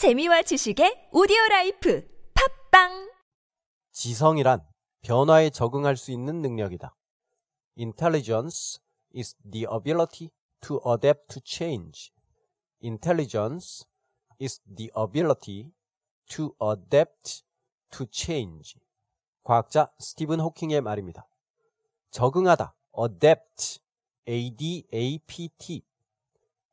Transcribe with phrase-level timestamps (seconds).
[0.00, 3.12] 재미와 지식의 오디오 라이프 팝빵
[3.92, 4.66] 지성이란
[5.02, 6.96] 변화에 적응할 수 있는 능력이다.
[7.78, 8.80] Intelligence
[9.14, 10.30] is the ability
[10.62, 12.14] to adapt to change.
[12.82, 13.84] Intelligence
[14.40, 15.70] is the ability
[16.30, 17.42] to adapt
[17.90, 18.80] to change.
[19.42, 21.28] 과학자 스티븐 호킹의 말입니다.
[22.10, 23.80] 적응하다, adapt,
[24.26, 25.82] A-D-A-P-T.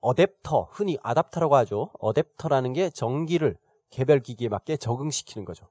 [0.01, 1.89] 어댑터, 흔히 아답터라고 하죠.
[1.99, 3.57] 어댑터라는 게 전기를
[3.89, 5.67] 개별 기기에 맞게 적응시키는 거죠.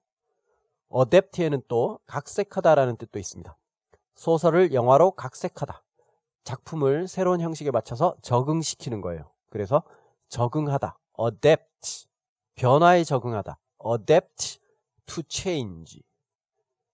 [0.89, 3.57] 어댑트에는 또 각색하다라는 뜻도 있습니다.
[4.15, 5.83] 소설을 영화로 각색하다.
[6.45, 9.31] 작품을 새로운 형식에 맞춰서 적응시키는 거예요.
[9.51, 9.83] 그래서
[10.29, 10.99] 적응하다.
[11.19, 12.07] adapt.
[12.55, 13.59] 변화에 적응하다.
[13.85, 14.59] adapt
[15.07, 16.03] to change.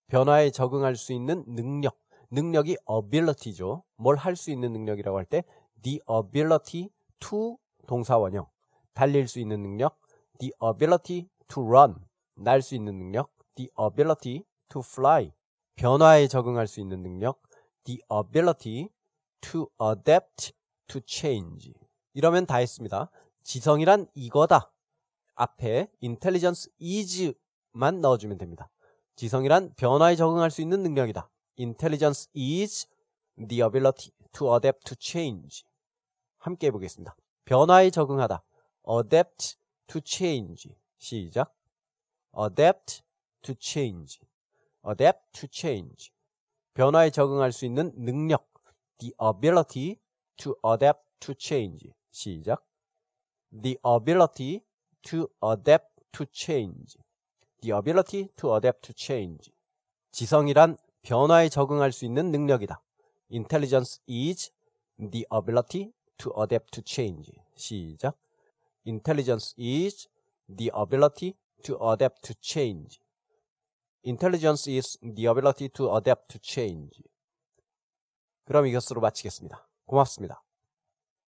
[0.09, 1.99] 변화에 적응할 수 있는 능력.
[2.31, 3.85] 능력이 ability죠.
[3.97, 5.45] 뭘 할 수 있는 능력이라고 할 때
[5.83, 6.89] the ability
[7.23, 8.47] to 동사 원형.
[8.95, 9.99] 달릴 수 있는 능력.
[10.39, 11.95] the ability to run.
[12.37, 13.31] 날 수 있는 능력.
[13.55, 15.33] the ability to fly.
[15.77, 17.41] 변화에 적응할 수 있는 능력.
[17.85, 18.89] the ability
[19.41, 20.53] to adapt
[20.89, 21.73] to change.
[22.15, 23.11] 이러면 다 했습니다.
[23.43, 24.73] 지성이란 이거다.
[25.35, 28.71] 앞에 intelligence is만 넣어주면 됩니다.
[29.17, 31.29] 지성이란 변화에 적응할 수 있는 능력이다.
[31.59, 32.87] Intelligence is
[33.37, 35.65] the ability to adapt to change.
[36.43, 37.17] 함께 해보겠습니다.
[37.45, 38.43] 변화에 적응하다.
[38.89, 40.75] Adapt to change.
[40.99, 41.55] 시작.
[42.37, 43.03] Adapt
[43.43, 44.19] to change.
[44.85, 46.11] Adapt to change.
[46.75, 48.49] 변화에 적응할 수 있는 능력.
[48.99, 50.01] The ability
[50.39, 51.93] to adapt to change.
[52.11, 52.67] 시작.
[53.53, 54.65] The ability
[55.03, 56.99] to adapt to change.
[57.61, 59.53] The ability to adapt to change.
[60.11, 62.83] 지성이란 변화에 적응할 수 있는 능력이다.
[63.31, 64.51] Intelligence is
[64.99, 67.33] the ability to adapt to change.
[67.57, 68.15] 시작.
[68.85, 70.09] Intelligence is
[70.49, 73.01] the ability to adapt to change.
[74.05, 77.03] Intelligence is the ability to adapt to change.
[78.45, 79.69] 그럼 이것으로 마치겠습니다.
[79.87, 80.43] 고맙습니다.